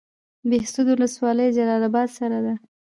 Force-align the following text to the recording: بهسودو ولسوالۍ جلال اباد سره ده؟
بهسودو 0.49 0.91
ولسوالۍ 0.95 1.47
جلال 1.57 1.81
اباد 1.89 2.09
سره 2.17 2.37
ده؟ 2.45 2.53